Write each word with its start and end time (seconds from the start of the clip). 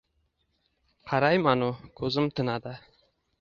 Qarayman-u, 1.11 1.67
ko’zim 2.01 2.31
tinadi 2.41 2.75